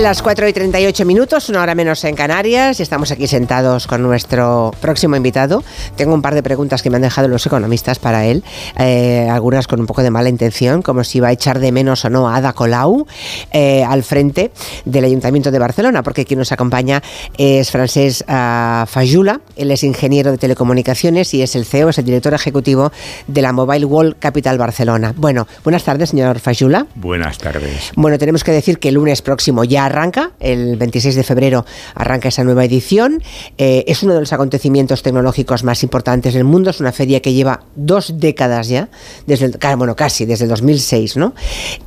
[0.00, 4.02] Las 4 y 38 minutos, una hora menos en Canarias, y estamos aquí sentados con
[4.02, 5.62] nuestro próximo invitado.
[5.94, 8.42] Tengo un par de preguntas que me han dejado los economistas para él,
[8.76, 12.04] eh, algunas con un poco de mala intención, como si iba a echar de menos
[12.04, 13.06] o no a Ada Colau
[13.52, 14.50] eh, al frente
[14.84, 17.00] del Ayuntamiento de Barcelona, porque quien nos acompaña
[17.38, 22.04] es Francés uh, Fayula, él es ingeniero de telecomunicaciones y es el CEO, es el
[22.04, 22.90] director ejecutivo
[23.28, 25.14] de la Mobile World Capital Barcelona.
[25.16, 26.88] Bueno, buenas tardes, señor Fayula.
[26.96, 27.92] Buenas tardes.
[27.94, 32.28] Bueno, tenemos que decir que el lunes próximo ya arranca, el 26 de febrero arranca
[32.28, 33.22] esa nueva edición.
[33.58, 37.32] Eh, es uno de los acontecimientos tecnológicos más importantes del mundo, es una feria que
[37.32, 38.88] lleva dos décadas ya,
[39.26, 41.34] desde el, bueno, casi desde el 2006, ¿no?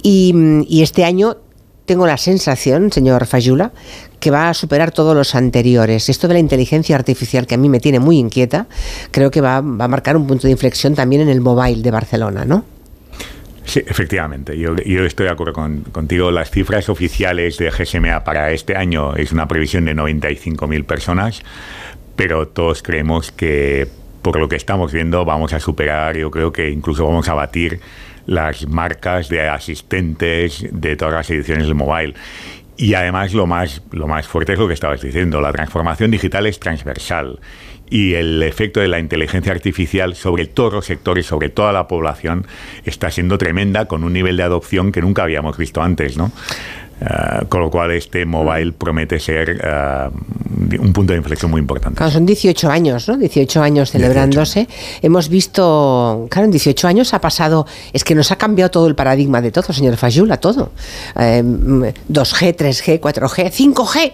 [0.01, 0.33] Y,
[0.67, 1.37] y este año
[1.85, 3.71] tengo la sensación, señor Fayula,
[4.19, 6.09] que va a superar todos los anteriores.
[6.09, 8.67] Esto de la inteligencia artificial que a mí me tiene muy inquieta,
[9.11, 11.91] creo que va, va a marcar un punto de inflexión también en el mobile de
[11.91, 12.76] Barcelona, ¿no?
[13.67, 14.57] Sí, efectivamente.
[14.57, 16.31] Yo, estoy de acuerdo con, contigo.
[16.31, 21.43] Las cifras oficiales de GSMA para este año es una previsión de 95.000 personas,
[22.15, 23.89] pero todos creemos que
[24.21, 27.81] por lo que estamos viendo vamos a superar, yo creo que incluso vamos a batir
[28.25, 32.13] las marcas de asistentes de todas las ediciones del mobile.
[32.77, 36.45] Y además lo más, lo más fuerte es lo que estabas diciendo, la transformación digital
[36.47, 37.39] es transversal
[37.89, 42.45] y el efecto de la inteligencia artificial sobre todos los sectores, sobre toda la población,
[42.85, 46.31] está siendo tremenda con un nivel de adopción que nunca habíamos visto antes, ¿no?
[46.99, 50.11] Uh, con lo cual este mobile promete ser uh,
[50.81, 51.95] un punto de inflexión muy importante.
[51.95, 53.17] Claro, son 18 años, ¿no?
[53.17, 54.61] 18 años celebrándose.
[54.61, 54.99] 18.
[55.03, 58.95] Hemos visto, claro, en 18 años ha pasado, es que nos ha cambiado todo el
[58.95, 60.71] paradigma de todo, señor Fayula, todo.
[61.19, 64.13] Eh, 2G, 3G, 4G, 5G.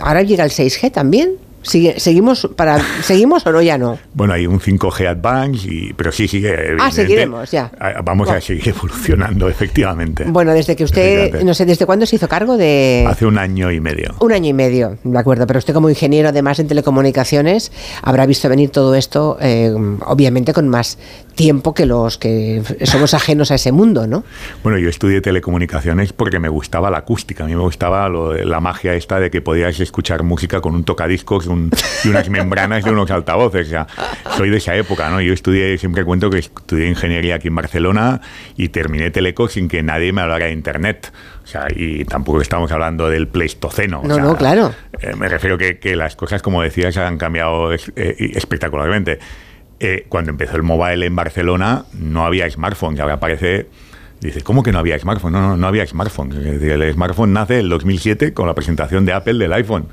[0.00, 1.49] Ahora llega el 6G también.
[1.62, 3.98] ¿Sigue, seguimos, para, ¿Seguimos o no ya no?
[4.14, 6.76] Bueno, hay un 5G Advance, y, pero sí sigue.
[6.78, 7.70] Ah, seguiremos, ya.
[8.02, 8.38] Vamos bueno.
[8.38, 10.24] a seguir evolucionando, efectivamente.
[10.26, 13.04] Bueno, desde que usted, no sé, ¿desde cuándo se hizo cargo de...?
[13.06, 14.14] Hace un año y medio.
[14.20, 15.46] Un año y medio, de acuerdo.
[15.46, 17.72] Pero usted como ingeniero, además en telecomunicaciones,
[18.02, 19.72] habrá visto venir todo esto, eh,
[20.06, 20.98] obviamente con más
[21.40, 24.24] tiempo que los que somos ajenos a ese mundo, ¿no?
[24.62, 28.60] Bueno, yo estudié telecomunicaciones porque me gustaba la acústica, a mí me gustaba lo, la
[28.60, 31.70] magia esta de que podías escuchar música con un tocadiscos un,
[32.04, 33.68] y unas membranas de unos altavoces.
[33.68, 33.86] O sea,
[34.36, 35.22] soy de esa época, ¿no?
[35.22, 38.20] Yo estudié, siempre cuento que estudié ingeniería aquí en Barcelona
[38.58, 41.10] y terminé Teleco sin que nadie me hablara de Internet.
[41.42, 44.02] O sea, y tampoco estamos hablando del Pleistoceno.
[44.04, 44.74] No, o sea, no, claro.
[45.00, 47.78] Eh, me refiero que, que las cosas, como decías, han cambiado eh,
[48.34, 49.18] espectacularmente.
[49.82, 53.66] Eh, cuando empezó el mobile en Barcelona no había smartphones, ahora parece...
[54.20, 55.32] Dice, ¿cómo que no había smartphone?
[55.32, 56.32] No, no, no había smartphone.
[56.32, 59.86] El smartphone nace en el 2007 con la presentación de Apple del iPhone.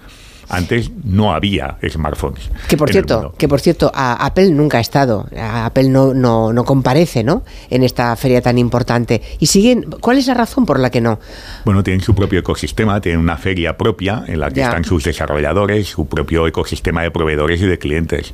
[0.49, 2.49] Antes no había smartphones.
[2.69, 6.53] Que por cierto, que por cierto, a Apple nunca ha estado, a Apple no, no,
[6.53, 7.43] no, comparece, ¿no?
[7.69, 9.21] En esta feria tan importante.
[9.39, 11.19] Y siguen, ¿cuál es la razón por la que no?
[11.65, 14.67] Bueno, tienen su propio ecosistema, tienen una feria propia en la que ya.
[14.67, 18.31] están sus desarrolladores, su propio ecosistema de proveedores y de clientes.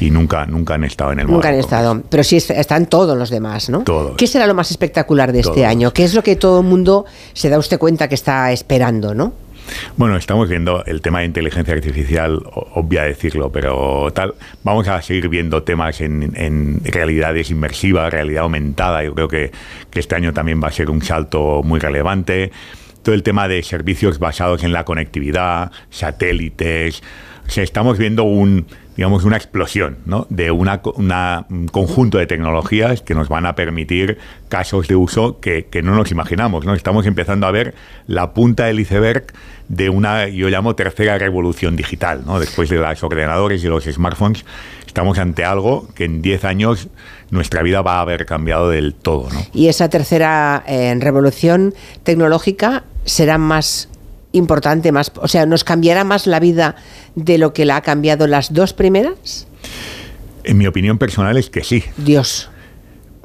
[0.00, 3.30] Y nunca, nunca han estado en el Nunca han estado, pero sí están todos los
[3.30, 3.82] demás, ¿no?
[3.82, 4.16] Todos.
[4.16, 5.92] ¿Qué será lo más espectacular de este año?
[5.92, 9.43] ¿Qué es lo que todo el mundo se da usted cuenta que está esperando, ¿no?
[9.96, 14.34] Bueno, estamos viendo el tema de inteligencia artificial, obvia decirlo, pero tal.
[14.62, 19.04] Vamos a seguir viendo temas en, realidades inmersivas, realidad aumentada.
[19.04, 19.52] Yo creo que,
[19.90, 22.52] que, este año también va a ser un salto muy relevante.
[23.02, 27.02] Todo el tema de servicios basados en la conectividad, satélites.
[27.46, 30.26] O sea, estamos viendo un, digamos, una explosión ¿no?
[30.30, 34.18] de una, una, un conjunto de tecnologías que nos van a permitir
[34.48, 36.64] casos de uso que, que, no nos imaginamos.
[36.64, 36.74] ¿no?
[36.74, 37.74] Estamos empezando a ver
[38.06, 39.26] la punta del iceberg
[39.68, 42.22] de una, yo llamo, tercera revolución digital.
[42.24, 42.38] ¿no?
[42.38, 44.44] Después de los ordenadores y los smartphones,
[44.86, 46.88] estamos ante algo que en 10 años
[47.30, 49.28] nuestra vida va a haber cambiado del todo.
[49.30, 49.40] ¿no?
[49.52, 51.74] Y esa tercera eh, revolución
[52.04, 53.88] tecnológica será más
[54.34, 56.76] importante, más, o sea, ¿nos cambiará más la vida
[57.14, 59.46] de lo que la ha cambiado las dos primeras?
[60.44, 61.84] En mi opinión personal es que sí.
[61.96, 62.50] Dios.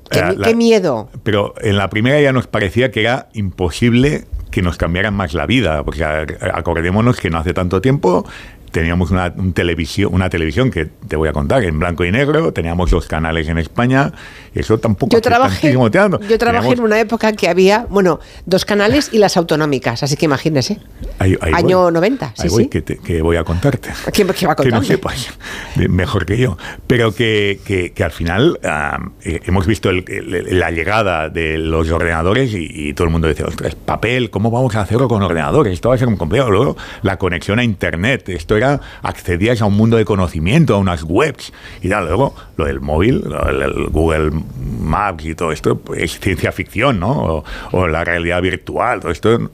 [0.09, 1.09] ¿Qué, la, qué miedo?
[1.23, 5.45] Pero en la primera ya nos parecía que era imposible que nos cambiaran más la
[5.45, 8.25] vida, porque acordémonos que no hace tanto tiempo
[8.71, 12.51] teníamos una, un televisión, una televisión que te voy a contar, en blanco y negro,
[12.53, 14.11] teníamos los canales en España,
[14.53, 16.73] eso tampoco yo trabajé, yo trabajé teníamos...
[16.73, 20.79] en una época que había, bueno, dos canales y las autonómicas, así que imagínese.
[21.17, 21.93] Ahí, ahí Año voy.
[21.93, 22.69] 90, sí, ahí voy, sí.
[22.69, 23.89] Que, te, que, voy a contarte.
[24.13, 25.29] ¿Qué, qué va a que no sepas,
[25.75, 26.57] mejor que yo.
[26.87, 31.89] Pero que, que, que al final uh, hemos visto el, el, la llegada de los
[31.91, 35.73] ordenadores y, y, todo el mundo dice, ostras, papel, ¿cómo vamos a hacerlo con ordenadores?
[35.73, 36.49] Esto va a ser un complejo.
[36.49, 41.03] Luego, la conexión a Internet, esto era accedías a un mundo de conocimiento, a unas
[41.03, 41.51] webs
[41.81, 42.05] y tal.
[42.05, 44.31] Luego, lo del móvil, el, Google
[44.79, 47.11] Maps y todo esto pues, es ciencia ficción, ¿no?
[47.11, 49.49] O, o, la realidad virtual, todo esto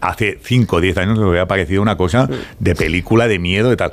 [0.00, 2.28] hace 5 o 10 años me había parecido una cosa
[2.58, 3.92] de película de miedo y tal.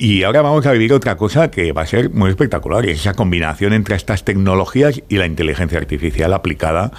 [0.00, 3.00] Y ahora vamos a vivir otra cosa que va a ser muy espectacular, y es
[3.00, 6.90] esa combinación entre estas tecnologías y la inteligencia artificial aplicada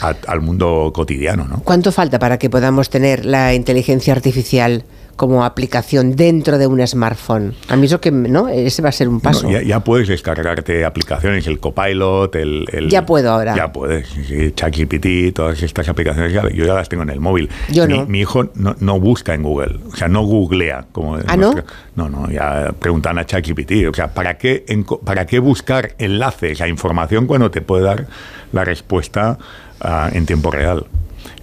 [0.00, 1.46] al mundo cotidiano.
[1.46, 1.60] ¿no?
[1.64, 4.84] ¿Cuánto falta para que podamos tener la inteligencia artificial?
[5.16, 7.54] como aplicación dentro de un smartphone.
[7.68, 8.48] A mí eso que, ¿no?
[8.48, 9.48] Ese va a ser un paso.
[9.50, 12.88] ya, puedes descargarte aplicaciones, el Copilot, el...
[12.88, 13.54] ya puedo ahora.
[13.54, 14.08] Ya puedes,
[14.54, 17.48] ChatGPT, todas estas aplicaciones, yo ya las tengo en el móvil.
[17.70, 18.06] Yo mi, no.
[18.06, 20.86] Mi hijo no, busca en Google, o sea, no googlea.
[20.92, 21.54] Como ¿Ah, no?
[21.94, 24.64] No, no, ya preguntan a ChatGPT, o sea, ¿para qué,
[25.04, 28.06] ¿para qué buscar enlaces a información cuando te puede dar
[28.52, 29.38] la respuesta
[29.84, 30.86] uh, en tiempo real?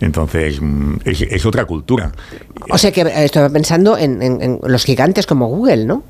[0.01, 2.11] Entonces, mm, es, es, otra cultura.
[2.69, 6.03] O sea que estaba pensando en, en, en, los gigantes como Google, ¿no?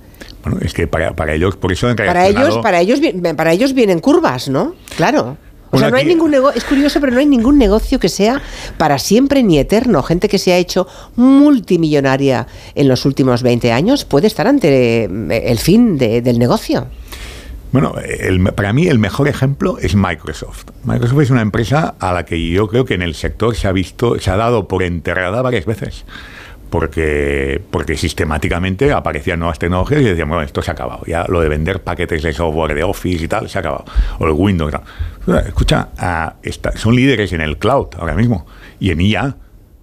[0.44, 3.00] Bueno, es que para, para ellos, por eso han para ellos, para ellos,
[3.36, 4.76] para ellos vienen curvas, ¿no?
[4.96, 5.38] Claro.
[5.72, 8.42] O sea, no hay ningún negocio, es curioso, pero no hay ningún negocio que sea
[8.78, 10.02] para siempre ni eterno.
[10.02, 15.60] Gente que se ha hecho multimillonaria en los últimos 20 años puede estar ante el
[15.60, 16.88] fin de, del negocio.
[17.72, 20.66] Bueno, el, para mí el mejor ejemplo es Microsoft.
[20.84, 23.72] Microsoft es una empresa a la que yo creo que en el sector se ha
[23.72, 26.06] visto, se ha dado por enterrada varias veces.
[26.72, 31.02] Porque, porque sistemáticamente aparecían nuevas tecnologías y decían, bueno, esto se ha acabado.
[31.08, 33.86] Ya lo de vender paquetes de software de Office y tal, se ha acabado.
[34.20, 34.74] O el Windows.
[35.48, 35.90] Escucha,
[36.44, 38.46] está, son líderes en el cloud ahora mismo
[38.80, 39.36] y en IA.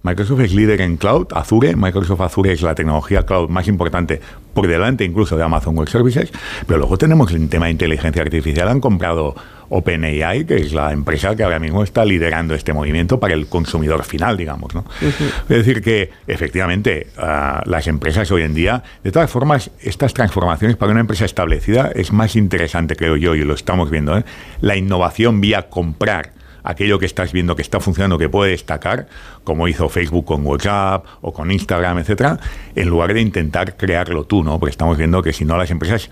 [0.07, 4.21] Microsoft es líder en cloud, Azure, Microsoft Azure es la tecnología cloud más importante
[4.53, 6.31] por delante incluso de Amazon Web Services,
[6.65, 9.35] pero luego tenemos el tema de inteligencia artificial, han comprado
[9.67, 14.05] OpenAI, que es la empresa que ahora mismo está liderando este movimiento para el consumidor
[14.05, 14.73] final, digamos.
[14.73, 14.85] ¿no?
[15.01, 15.29] Uh -huh.
[15.49, 20.77] Es decir, que efectivamente uh, las empresas hoy en día, de todas formas, estas transformaciones
[20.77, 24.23] para una empresa establecida es más interesante, creo yo, y lo estamos viendo, ¿eh?
[24.61, 26.31] la innovación vía comprar
[26.67, 29.07] aquello que estás viendo que está funcionando, que puede destacar,
[29.43, 32.39] como hizo Facebook con WhatsApp o con Instagram, etcétera,
[32.75, 34.59] en lugar de intentar crearlo tú, ¿no?
[34.59, 36.09] Porque estamos viendo que si no las empresas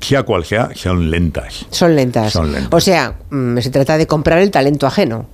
[0.00, 1.66] sea cual sea, son lentas.
[1.70, 2.32] Son lentas.
[2.32, 2.72] Son lentas.
[2.72, 5.26] O sea, mm, se trata de comprar el talento ajeno.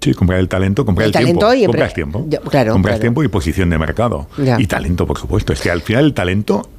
[0.00, 1.40] Sí, comprar el talento, comprar el, el tiempo.
[1.40, 2.24] talento y compras tiempo.
[2.28, 3.00] Yo, claro, compras claro.
[3.00, 4.28] tiempo y posición de mercado.
[4.38, 4.58] Ya.
[4.60, 5.52] Y talento, por supuesto.
[5.52, 6.70] Es que al final el talento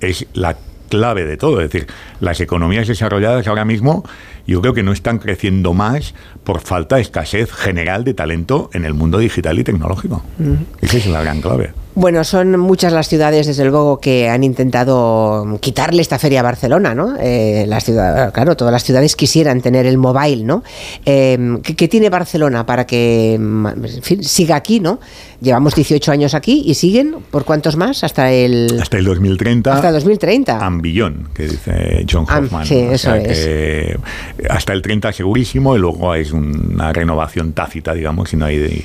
[0.00, 0.56] es la
[0.90, 1.62] clave de todo.
[1.62, 1.88] Es decir,
[2.20, 4.04] las economías desarrolladas ahora mismo
[4.46, 6.14] yo creo que no están creciendo más
[6.44, 10.22] por falta de escasez general de talento en el mundo digital y tecnológico.
[10.82, 11.72] Esa es la gran clave.
[11.94, 16.94] Bueno, son muchas las ciudades, desde luego, que han intentado quitarle esta feria a Barcelona,
[16.94, 17.16] ¿no?
[17.20, 20.62] Eh, las ciudades, claro, todas las ciudades quisieran tener el mobile, ¿no?
[21.04, 25.00] Eh, ¿qué, ¿qué, tiene Barcelona para que en fin, siga aquí, ¿no?
[25.40, 28.04] Llevamos 18 años aquí y siguen, ¿por cuántos más?
[28.04, 28.78] Hasta el...
[28.80, 29.72] Hasta el 2030.
[29.72, 30.64] Hasta el 2030.
[30.64, 32.62] Ambillón, que dice John Hoffman.
[32.62, 33.96] Am, sí, o eso sea es.
[34.50, 38.58] Hasta el 30 segurísimo y luego es una renovación tácita, digamos, si no hay...
[38.58, 38.84] De,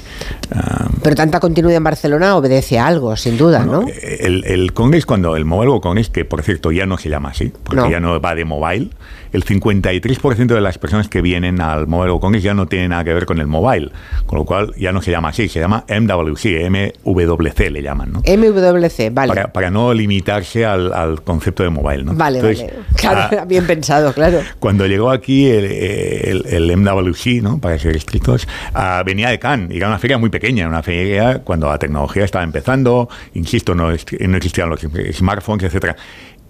[0.55, 3.87] um, Pero tanta continuidad en Barcelona obedece a algo, sin duda, bueno, ¿no?
[4.01, 7.29] El, el Congress, cuando el Mobile World Congress, que por cierto ya no se llama
[7.29, 7.89] así, porque No.
[7.89, 8.89] ya no va de mobile,
[9.35, 13.03] el 53% de las personas que vienen al Mobile World Congress ya no tienen nada
[13.03, 13.91] que ver con el mobile,
[14.25, 18.19] con lo cual ya no se llama así, se llama MWC, MWC le llaman, ¿no?
[18.19, 19.33] MWC, vale.
[19.33, 22.13] Para, para no limitarse al, al concepto de mobile, ¿no?
[22.13, 22.85] Vale, Entonces, vale.
[22.95, 24.39] Claro, ah, bien pensado, claro.
[24.59, 27.59] cuando llegó aquí el, el, el MWC, ¿no?
[27.59, 31.39] para ser estrictos, uh, venía de Cannes y era una feria muy pequeña, una feria
[31.43, 34.79] cuando la tecnología estaba empezando, insisto, no, no existían los
[35.11, 35.95] smartphones, etcétera.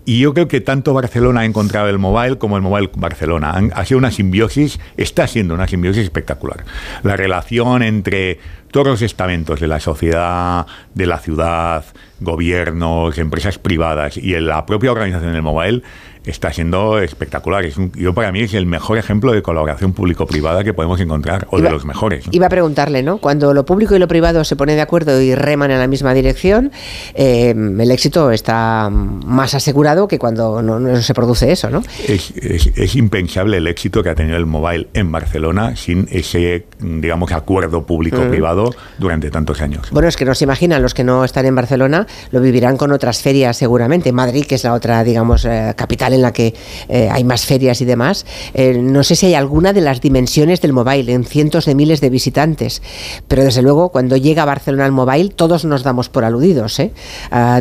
[0.06, 3.52] Y yo creo que tanto Barcelona ha encontrado el mobile como el mobile Barcelona.
[3.52, 6.64] Han, ha sido una simbiosis, está siendo una simbiosis espectacular.
[7.02, 11.86] La relación entre todos los estamentos de la sociedad, de la ciudad,
[12.20, 15.82] gobiernos, empresas privadas y la propia organización del mobile
[16.26, 17.66] está siendo espectacular.
[17.66, 21.48] Es un, yo para mí es el mejor ejemplo de colaboración público-privada que podemos encontrar,
[21.52, 22.26] o Iba- de los mejores.
[22.28, 22.32] ¿no?
[22.34, 23.18] Iba a preguntarle, ¿no?
[23.20, 26.14] Cuando lo público y lo privado se ponen de acuerdo y reman en la misma
[26.14, 26.72] dirección,
[27.14, 31.82] eh, el éxito está más asegurado que cuando no, no se produce eso, ¿no?
[32.08, 36.66] Es, es- es impensable el éxito que ha tenido el mobile en Barcelona sin ese,
[36.80, 39.88] digamos, acuerdo público-privado durante tantos años.
[39.92, 42.92] Bueno, es que no se imaginan, los que no están en Barcelona lo vivirán con
[42.92, 44.12] otras ferias seguramente.
[44.12, 46.54] Madrid, que es la otra, digamos, eh, capital en la que
[46.90, 50.62] eh, hay más ferias y demás, eh, no sé si hay alguna de las dimensiones
[50.62, 52.82] del mobile, en cientos de miles de visitantes,
[53.28, 56.92] pero desde luego cuando llega a Barcelona el mobile, todos nos damos por aludidos, ¿eh?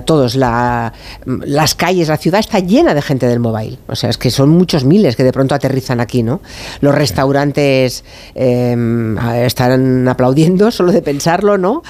[0.05, 0.93] todos, la,
[1.27, 4.49] las calles, la ciudad está llena de gente del mobile, o sea, es que son
[4.51, 6.41] muchos miles que de pronto aterrizan aquí, ¿no?
[6.81, 11.83] Los restaurantes em, estarán aplaudiendo solo de pensarlo, ¿no?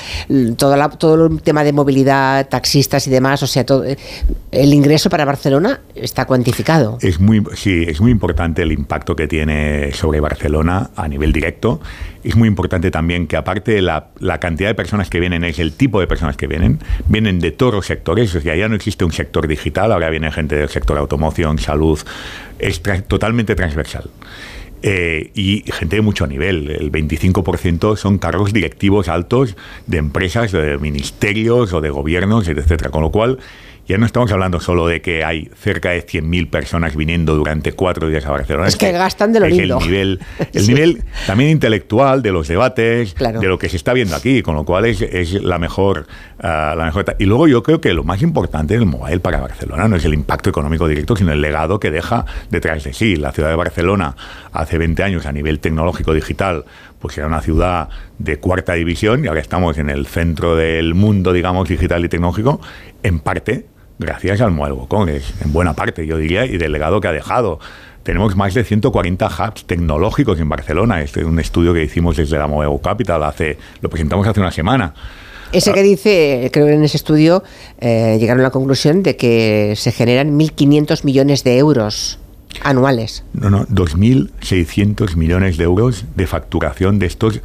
[0.57, 5.25] Todo, todo el tema de movilidad, taxistas y demás, o sea, todo, el ingreso para
[5.25, 6.54] Barcelona está cuantificado.
[7.01, 11.81] Es muy, sí, es muy importante el impacto que tiene sobre Barcelona a nivel directo.
[12.23, 15.73] Es muy importante también que aparte de la, cantidad de personas que vienen, es el
[15.73, 19.05] tipo de personas que vienen, vienen de todos los sectores, o sea, ya no existe
[19.05, 21.99] un sector digital, ahora viene gente del sector automoción, salud,
[22.59, 24.11] es totalmente transversal.
[24.87, 26.71] Eh, y gente de mucho nivel.
[26.71, 29.57] El 25% son cargos directivos altos
[29.87, 32.91] de empresas, de ministerios o de gobiernos, etcétera.
[32.91, 33.39] Con lo cual,
[33.87, 38.09] ya no estamos hablando solo de que hay cerca de 100.000 personas viniendo durante cuatro
[38.09, 38.69] días a Barcelona.
[38.69, 39.79] Es, que, gastan de lo lindo.
[39.81, 40.21] El nivel,
[40.53, 44.55] el nivel también intelectual de los debates, de lo que se está viendo aquí, con
[44.55, 46.07] lo cual es, es la, mejor,
[46.41, 47.05] ah, la mejor.
[47.19, 50.15] Y luego yo creo que lo más importante del mobile para Barcelona no es el
[50.15, 53.17] impacto económico directo, sino el legado que deja detrás de sí.
[53.17, 54.17] La ciudad de Barcelona
[54.53, 56.65] hace 20 años a nivel tecnológico digital
[57.05, 61.35] pues era una ciudad de cuarta división y ahora estamos en el centro del mundo,
[61.35, 62.63] digamos, digital y tecnológico,
[63.03, 63.67] en parte
[63.99, 67.59] gracias al Mobile Congress, en buena parte, yo diría, y del legado que ha dejado.
[68.03, 71.01] Tenemos más de 140 hubs tecnológicos en Barcelona.
[71.01, 74.51] Este es un estudio que hicimos desde la Mobile Capital, hace, lo presentamos hace una
[74.51, 74.95] semana.
[75.53, 77.45] Ese que dice, creo que en ese estudio
[77.79, 82.19] eh, llegaron a la conclusión de que se generan 1.500 millones de euros
[82.63, 83.25] anuales.
[83.33, 87.41] No, no, 2.600 millones de euros de facturación de estos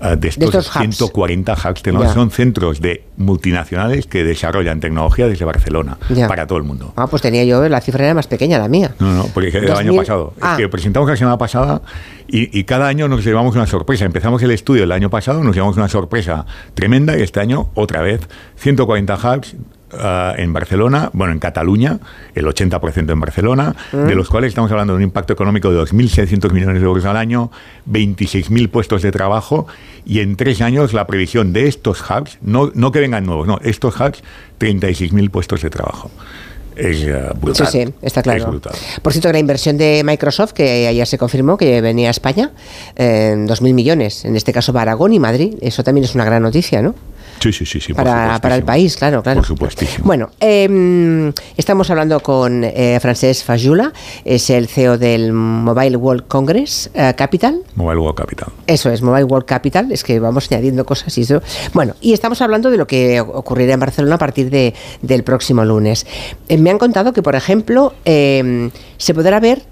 [0.00, 5.98] Ah, de estos, 140 hubs son centros de multinacionales que desarrollan tecnología desde Barcelona
[6.28, 6.92] para todo el mundo.
[6.96, 8.94] Ah, pues tenía yo, la cifra era más pequeña la mía.
[8.98, 10.32] No, no, porque el año pasado.
[10.36, 10.56] Es ah.
[10.58, 11.82] que presentamos la semana pasada
[12.28, 14.04] y, y, cada año nos llevamos una sorpresa.
[14.04, 18.02] Empezamos el estudio el año pasado, nos llevamos una sorpresa tremenda y este año otra
[18.02, 18.20] vez
[18.56, 19.56] 140 hubs,
[19.92, 21.98] Ah, en Barcelona, bueno, en Cataluña,
[22.34, 24.16] el 80% en Barcelona, de mm.
[24.16, 27.50] los cuales estamos hablando de un impacto económico de 2.600 millones de euros al año,
[27.90, 29.66] 26.000 puestos de trabajo
[30.04, 33.58] y en tres años la previsión de estos hubs, no, no que vengan nuevos, no,
[33.62, 34.24] estos hubs,
[34.58, 36.10] 36.000 puestos de trabajo
[36.76, 37.68] es eh, brutal.
[37.68, 38.60] Sí, sí, está claro.
[39.00, 42.50] Por cierto, la inversión de Microsoft, que ayer se confirmó que venía a España,
[42.96, 46.42] en 2.000 millones, en este caso para Aragón y Madrid, eso también es una gran
[46.42, 46.96] noticia, ¿no?
[47.40, 49.40] Sí, sí, sí, sí para, para, el país, claro, claro.
[49.40, 50.04] Por supuestísimo.
[50.04, 53.92] Bueno, eh, estamos hablando con eh, Francesc Fajula,
[54.24, 57.60] es el CEO del Mobile World Congress eh, Capital.
[57.74, 58.48] Mobile World Capital.
[58.66, 61.42] Eso es, Mobile World Capital, es que vamos añadiendo cosas y eso.
[61.72, 65.64] Bueno, y estamos hablando de lo que ocurrirá en Barcelona a partir de, del próximo
[65.64, 66.06] lunes.
[66.48, 69.62] Eh, me han contado que, por ejemplo, em, se podrá ver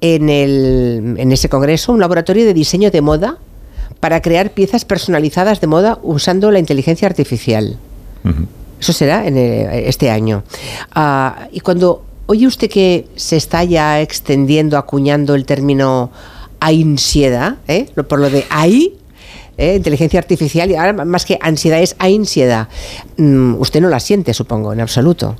[0.00, 3.38] en, el, en ese congreso un laboratorio de diseño de moda
[4.00, 7.78] para crear piezas personalizadas de moda usando la inteligencia artificial.
[8.80, 10.44] Eso será en este año.
[10.94, 16.10] Ah, y cuando oye usted que se está ya extendiendo, acuñando el término
[16.60, 17.86] ansiedad, ¿eh?
[18.06, 18.96] por lo de ahí,
[19.56, 19.74] ¿eh?
[19.76, 22.68] inteligencia artificial, y ahora más que ansiedad es ansiedad.
[23.16, 25.36] Mm, usted no la siente, supongo, en absoluto.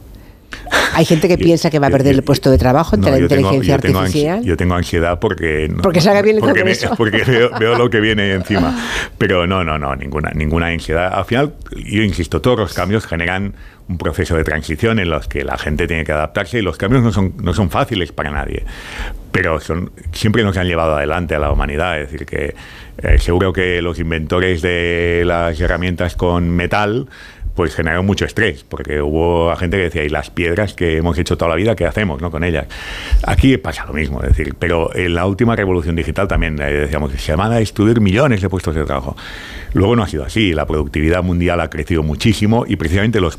[0.99, 3.77] Hay gente que piensa que va a perder el puesto de trabajo ante la inteligencia
[3.77, 4.43] artificial.
[4.43, 6.65] yo tengo ansiedad porque porque salga bien porque,
[6.97, 7.23] porque
[7.61, 8.77] veo, lo que viene encima.
[9.17, 11.15] Pero no, no, no, ninguna, ninguna ansiedad.
[11.15, 13.55] Al final, yo insisto, todos los cambios generan
[13.89, 17.05] un proceso de transición en los que la gente tiene que adaptarse y los cambios
[17.05, 18.65] no son, no son fáciles para nadie,
[19.31, 22.01] pero son, siempre nos han llevado adelante a la humanidad.
[22.01, 22.57] Es decir, que
[23.01, 27.07] eh, seguro que los inventores de las herramientas con metal
[27.59, 31.37] pues generó mucho estrés, porque hubo gente que decía, y las piedras que hemos hecho
[31.37, 32.31] toda la vida, ¿qué hacemos ¿no?
[32.31, 32.69] con ellas?
[33.25, 37.11] Aquí pasa lo mismo, es decir, pero en la última revolución digital también eh, decíamos
[37.15, 39.17] se van a destruir millones de puestos de trabajo.
[39.73, 43.37] Luego no ha sido así, la productividad mundial ha crecido muchísimo y precisamente los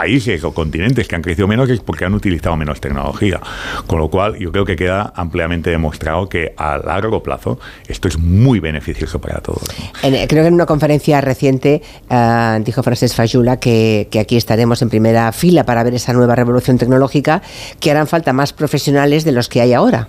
[0.00, 3.38] países o continentes que han crecido menos es porque han utilizado menos tecnología.
[3.86, 8.18] Con lo cual, yo creo que queda ampliamente demostrado que a largo plazo esto es
[8.18, 9.62] muy beneficioso para todos.
[10.00, 14.88] creo que en una conferencia reciente uh, dijo Frances Fayula que, que, aquí estaremos en
[14.88, 17.42] primera fila para ver esa nueva revolución tecnológica,
[17.78, 20.08] que harán falta más profesionales de los que hay ahora.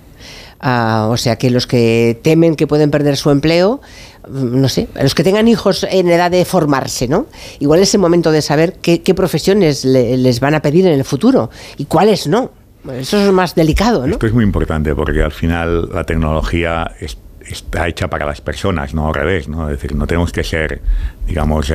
[0.64, 3.82] Uh, o sea que los que temen que pueden perder su empleo
[4.30, 7.28] no sé, a los que tengan hijos en edad de formarse, ¿no?
[7.60, 11.50] Igual es el momento de saber qué, profesiones les van a pedir en el futuro
[11.78, 12.52] y cuáles no.
[12.92, 14.14] Eso es más delicado, ¿no?
[14.14, 17.18] Esto es muy importante porque al final la tecnología es
[17.48, 19.70] está hecha para las personas, no al revés, ¿no?
[19.70, 20.82] Es decir, no tenemos que ser,
[21.28, 21.74] digamos,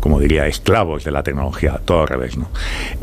[0.00, 2.48] como diría, esclavos de la tecnología, todo al revés, ¿no?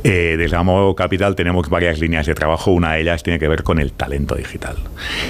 [0.04, 3.64] Eh, desde Amor Capital tenemos varias líneas de trabajo, una de ellas tiene que ver
[3.64, 4.78] con el talento digital.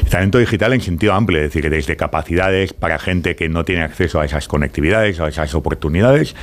[0.09, 4.19] Talento digital en sentido amplio, es decir, desde capacidades para gente que no tiene acceso
[4.19, 6.35] a esas conectividades, a esas oportunidades,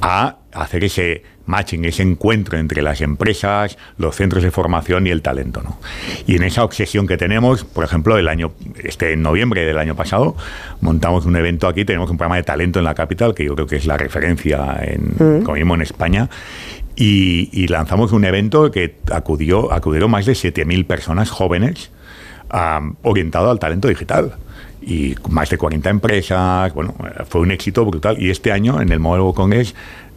[0.00, 5.22] a hacer ese matching, ese encuentro entre las empresas, los centros de formación y el
[5.22, 5.62] talento.
[5.62, 5.78] ¿no?
[6.26, 9.96] Y en esa obsesión que tenemos, por ejemplo, el año, este en noviembre del año
[9.96, 10.36] pasado,
[10.80, 13.66] montamos un evento aquí, tenemos un programa de talento en la capital, que yo creo
[13.66, 15.42] que es la referencia en, mm.
[15.42, 16.28] como mismo en España,
[17.00, 21.92] y, lanzamos un evento que acudió, acudieron más de 7.000 personas jóvenes
[23.02, 24.34] orientado al talento digital
[24.80, 26.72] y más de 40 empresas.
[26.74, 26.94] Bueno,
[27.28, 28.20] fue un éxito brutal.
[28.20, 29.74] Y este año, en el Modelo Congress,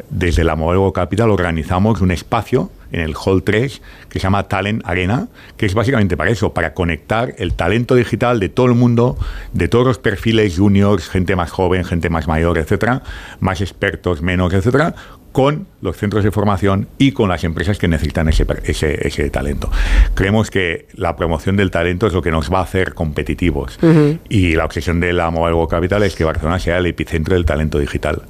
[0.10, 4.82] desde la Modelo Capital, organizamos un espacio en el Hall 3 que se llama Talent
[4.86, 9.18] Arena, que es básicamente para eso, para conectar el talento digital de todo el mundo,
[9.54, 13.04] de todos los perfiles juniors, gente más joven, gente más mayor, etcétera,
[13.40, 14.96] más expertos, menos, etcétera,
[15.32, 19.70] con los centros de formación y con las empresas que necesitan ese, ese, ese, talento.
[20.14, 23.80] Creemos que la promoción del talento es lo que nos va a hacer competitivos
[24.30, 27.46] y la obsesión de la Mobile World Capital es que Barcelona sea el epicentro del
[27.46, 28.22] talento digital.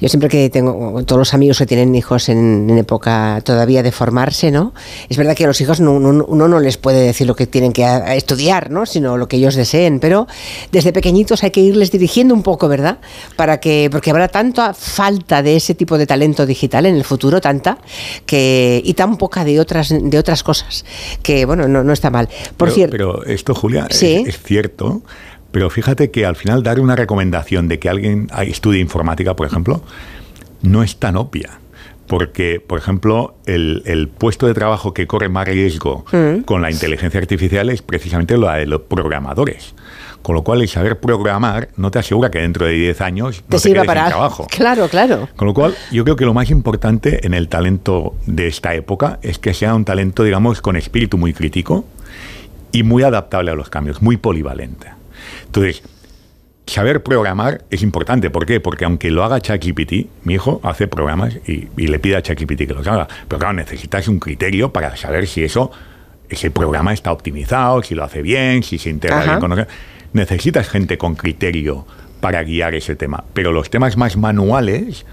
[0.00, 4.50] Yo siempre que tengo todos los amigos que tienen hijos en, época todavía de formarse,
[4.50, 4.74] ¿no?
[5.08, 7.72] Es verdad que a los hijos no, uno no les puede decir lo que tienen
[7.72, 8.86] que estudiar, ¿no?
[8.86, 10.26] Sino lo que ellos deseen, pero
[10.72, 12.98] desde pequeñitos hay que irles dirigiendo un poco, ¿verdad?
[13.36, 17.40] Para que porque habrá tanta falta de ese tipo de talento digital en el futuro,
[17.40, 17.78] tanta,
[18.26, 20.84] que y tan poca de otras, de otras cosas,
[21.22, 22.28] que bueno, no, no está mal.
[22.56, 22.92] Por cierto.
[22.92, 25.02] Pero esto, Julia, es, cierto.
[25.52, 29.82] Pero fíjate que al final dar una recomendación de que alguien estudie informática, por ejemplo,
[30.60, 31.60] no es tan obvia
[32.06, 36.42] porque, por ejemplo, el, puesto de trabajo que corre más riesgo mm.
[36.42, 39.74] con la inteligencia artificial es precisamente lo de los programadores.
[40.22, 43.56] Con lo cual, el saber programar no te asegura que dentro de 10 años te,
[43.56, 44.08] no te quedes para...
[44.08, 44.46] trabajo.
[44.56, 45.28] Claro, claro.
[45.36, 49.20] Con lo cual, yo creo que lo más importante en el talento de esta época
[49.22, 51.84] es que sea un talento, digamos, con espíritu muy crítico
[52.72, 54.88] y muy adaptable a los cambios, muy polivalente.
[55.44, 55.82] Entonces,
[56.66, 58.30] saber programar es importante.
[58.30, 58.60] ¿Por qué?
[58.60, 62.74] Porque aunque lo haga ChatGPT, mi hijo hace programas y, le pide a ChatGPT que
[62.74, 63.08] los haga.
[63.28, 65.70] Pero claro, necesitas un criterio para saber si eso,
[66.28, 69.66] ese programa está optimizado, si lo hace bien, si se integra bien con
[70.12, 71.86] necesitas gente con criterio
[72.20, 73.24] para guiar ese tema.
[73.34, 75.04] Pero los temas más manuales,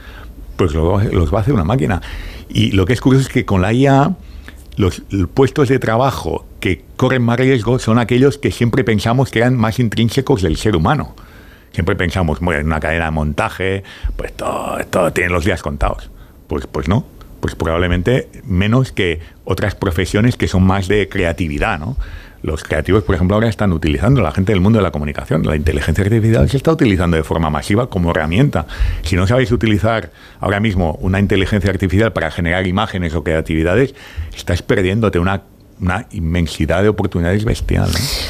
[0.55, 2.01] pues los, va a hacer una máquina.
[2.49, 4.15] Y lo que es curioso es que con la IA,
[4.77, 9.55] los, puestos de trabajo que corren más riesgo son aquellos que siempre pensamos que eran
[9.55, 11.15] más intrínsecos del ser humano.
[11.73, 13.83] Siempre pensamos, bueno, en una cadena de montaje,
[14.15, 16.09] pues todo, todo tiene los días contados.
[16.47, 17.05] Pues, pues no,
[17.41, 21.97] pues probablemente menos que otras profesiones que son más de creatividad, ¿no?
[22.43, 25.55] los creativos, por ejemplo, ahora están utilizando, la gente del mundo de la comunicación, la
[25.55, 28.67] inteligencia artificial se está utilizando de forma masiva como herramienta.
[29.01, 33.95] Si no sabéis utilizar ahora mismo una inteligencia artificial para generar imágenes o creatividades,
[34.35, 35.43] estás perdiéndote una
[35.81, 37.89] una inmensidad de oportunidades bestial.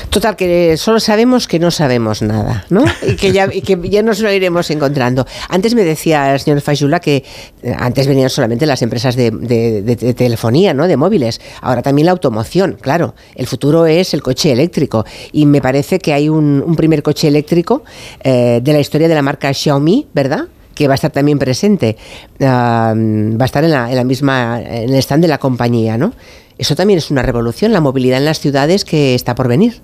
[0.09, 2.85] Total, que solo sabemos que no sabemos nada, ¿no?
[3.07, 5.25] Y que ya, y que ya nos lo iremos encontrando.
[5.49, 7.23] Antes me decía el señor Fayula que
[7.61, 10.87] eh, antes venían solamente las empresas de, telefonía, ¿no?
[10.87, 11.41] De móviles.
[11.61, 13.15] Ahora también la automoción, claro.
[13.35, 15.05] El futuro es el coche eléctrico.
[15.31, 17.83] Y me parece que hay un, primer coche eléctrico
[18.23, 20.47] eh, de la historia de la marca Xiaomi, ¿verdad?
[20.75, 21.97] Que va a estar también presente,
[22.41, 26.13] va a estar en la, misma, en el stand de la compañía, ¿no?
[26.57, 29.81] Eso también es una revolución, la movilidad en las ciudades que está por venir.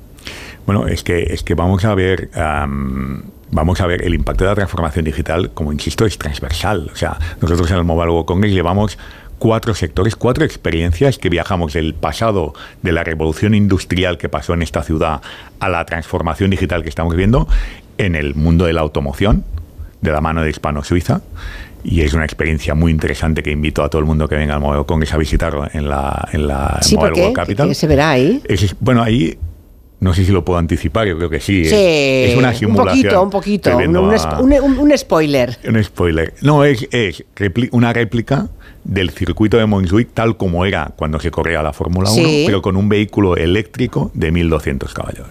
[0.66, 2.30] Bueno, es que, es que vamos a ver...
[3.52, 6.92] vamos a ver, el impacto de la transformación digital, como insisto, es transversal.
[6.94, 8.98] O sea, nosotros en el Mobile Congress llevamos
[9.40, 14.62] cuatro sectores, cuatro experiencias que viajamos del pasado de la revolución industrial que pasó en
[14.62, 15.22] esta ciudad
[15.60, 17.48] a la transformación digital que estamos viendo
[17.98, 19.46] en el mundo de la automoción,
[20.02, 21.22] de la mano de Hispano Suiza,
[21.84, 24.60] y es una experiencia muy interesante que invito a todo el mundo que venga al
[24.60, 27.76] Mobile Congress a visitarlo en la, en la sí, Mobile World Capital.
[27.76, 28.42] se verá ahí?
[28.80, 29.38] bueno, ahí
[30.02, 31.66] no sé si lo puedo anticipar, yo creo que sí.
[31.66, 33.24] sí es, una simulación.
[33.24, 33.78] Un poquito, un poquito.
[33.78, 35.58] Un, spoiler.
[35.68, 36.34] Un spoiler.
[36.42, 37.24] No, es, es
[37.72, 38.48] una réplica
[38.86, 42.78] del circuito de Montjuic tal como era cuando se corría la Fórmula 1, pero con
[42.78, 45.28] un vehículo eléctrico de 1200 caballos.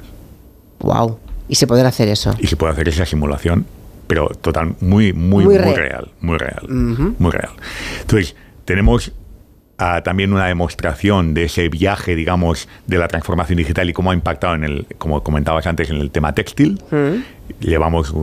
[0.81, 1.19] Wow.
[1.49, 2.35] ¿Y se puede hacer eso?
[2.39, 3.65] Y se puede hacer esa simulación
[4.09, 7.51] pero total, muy, muy, muy, real, muy real, muy real.
[8.01, 9.13] Entonces, tenemos
[9.77, 14.15] ah, también una demostración de ese viaje, digamos, de la transformación digital y cómo ha
[14.15, 16.83] impactado en el, como comentabas antes, en el tema textil.
[17.61, 18.15] Llevamos,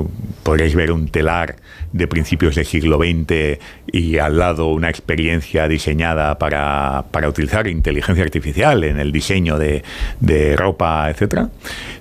[0.41, 1.57] podréis ver un telar
[1.93, 3.59] de principios del siglo XX
[3.91, 9.83] y al lado una experiencia diseñada para, para utilizar inteligencia artificial en el diseño de,
[10.19, 11.47] de ropa, etc.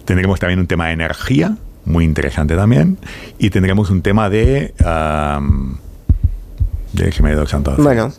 [0.07, 2.99] Tendremos también un tema de energía, muy interesante también.
[3.39, 4.75] Y tendremos un tema de...
[4.85, 5.77] Um,
[6.93, 7.75] de que me he santo.
[7.79, 8.13] Bueno,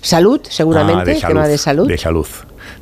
[0.00, 1.88] salud, seguramente, Ah, de tema de salud.
[1.88, 2.26] De salud.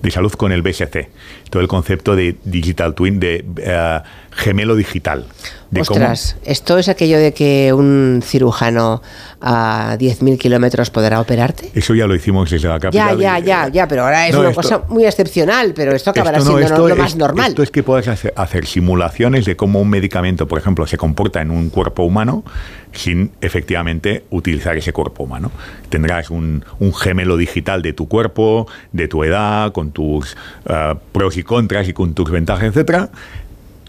[0.02, 1.08] De salud con el BSC.
[1.50, 4.00] Todo el concepto de digital twin, de eh,
[4.38, 5.26] gemelo digital.
[5.70, 9.02] De cómo- Ostras, esto es aquello de que un cirujano
[9.40, 11.70] a 10.000 kilómetros podrá operarte.
[11.74, 13.18] Eso ya lo hicimos desde la Ya, capital.
[13.18, 16.10] ya, y- ya, ya, pero ahora es No, una esto- cosa muy excepcional, pero esto
[16.10, 17.48] acabará Esto no, siendo esto lo más normal.
[17.50, 21.42] Esto es que puedes hacer, hacer simulaciones de cómo un medicamento, por ejemplo, se comporta
[21.42, 22.44] en un cuerpo humano
[22.92, 25.50] sin efectivamente utilizar ese cuerpo humano.
[25.90, 30.34] Tendrás un, un gemelo digital de tu cuerpo, de tu edad, con tus
[30.66, 33.10] eh, pros y contras y con tus ventajas, etcétera.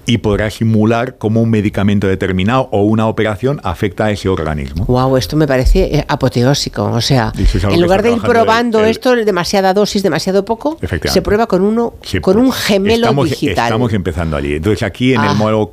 [0.09, 4.85] Y podrás simular cómo un medicamento determinado o una operación afecta a ese organismo.
[4.85, 6.83] Wow, esto me parece eh, apoteósico.
[6.85, 11.21] O sea, es en lugar de ir probando el- esto, demasiada dosis, demasiado poco, se
[11.21, 13.65] prueba con uno, Sí, con un gemelo estamos, digital.
[13.67, 14.55] Estamos empezando allí.
[14.55, 15.31] Entonces aquí en Ah.
[15.31, 15.69] el Mobile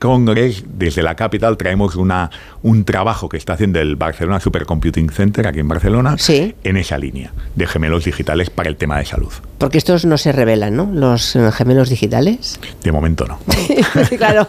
[0.00, 2.30] Congress, desde la capital, traemos una,
[2.62, 6.54] un trabajo que está haciendo el Barcelona Supercomputing Center, aquí en Barcelona, Sí.
[6.64, 9.32] en esa línea de gemelos digitales para el tema de salud.
[9.58, 10.90] Porque estos no se revelan, ¿no?
[10.90, 12.58] Los eh, gemelos digitales.
[12.82, 13.38] De momento no.
[14.16, 14.46] Claro,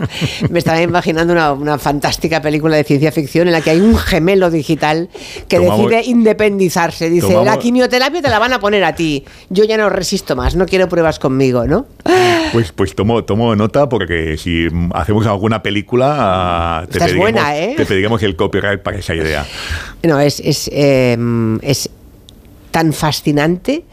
[0.50, 3.98] me estaba imaginando una, una fantástica película de ciencia ficción en la que hay un
[3.98, 5.10] gemelo digital
[5.50, 7.10] que Tomamos- decide independizarse.
[7.10, 9.26] Dice, tomamos- la quimioterapia te la van a poner a ti.
[9.50, 11.86] Yo ya no resisto más, no quiero pruebas conmigo, ¿no?
[12.54, 17.74] Pues, pues tomo, tomo nota porque si hacemos alguna película, ah, te, pediremos, buena, ¿eh?
[17.76, 19.44] te pediremos el copyright para esa idea.
[20.04, 21.18] No, es, es, eh,
[21.64, 21.90] es
[22.70, 23.84] tan fascinante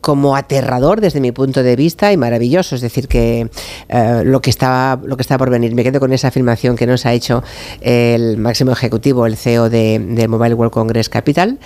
[0.00, 2.74] como aterrador desde mi punto de vista y maravilloso.
[2.74, 3.48] Es decir, que
[3.88, 5.74] eh, lo, que está, lo que está por venir.
[5.74, 7.42] Me quedo con esa afirmación que nos ha hecho
[7.80, 11.58] el máximo ejecutivo, el CEO de, de Mobile World Congress Capital,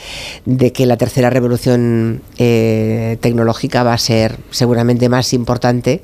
[0.45, 6.03] de que la tercera revolución eh, tecnológica va a ser seguramente más importante,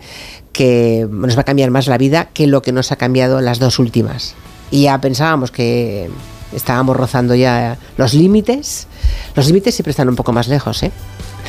[0.58, 3.60] que nos va a cambiar más la vida que lo que nos ha cambiado las
[3.60, 4.34] dos últimas.
[4.72, 6.10] Y ya pensábamos que
[6.52, 8.87] estábamos rozando ya los límites.
[9.34, 10.90] Los límites siempre están un poco más lejos, ¿eh?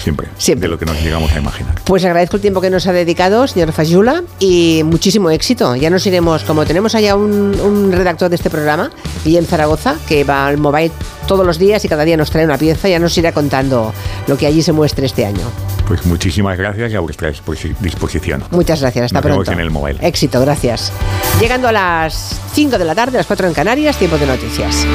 [0.01, 0.67] Siempre, Siempre.
[0.67, 1.75] de lo que nos llegamos a imaginar.
[1.83, 5.75] Pues agradezco el tiempo que nos ha dedicado, señor Fayula, y muchísimo éxito.
[5.75, 8.91] Ya nos iremos, como tenemos allá un, un redactor de este programa,
[9.25, 10.91] Guillem Zaragoza, que va al mobile
[11.27, 13.93] todos los días y cada día nos trae una pieza, ya nos irá contando
[14.27, 15.41] lo que allí se muestre este año.
[15.85, 18.43] Pues muchísimas gracias y a vuestra disposi- disposición.
[18.51, 19.51] Muchas gracias, hasta Nos vemos pronto.
[19.51, 19.99] en el mobile.
[20.01, 20.93] Éxito, gracias.
[21.41, 24.85] Llegando a las 5 de la tarde, las 4 en Canarias, tiempo de noticias.